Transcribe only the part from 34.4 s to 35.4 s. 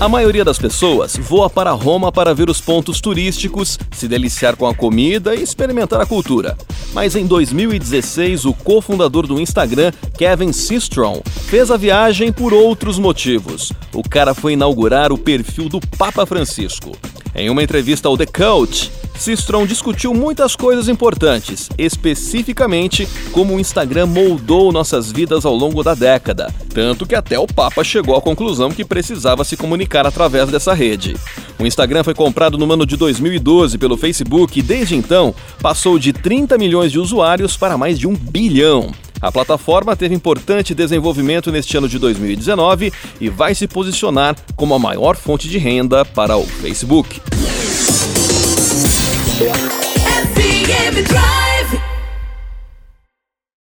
e desde então